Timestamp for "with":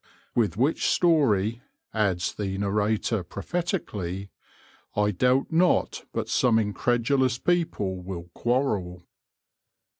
0.35-0.57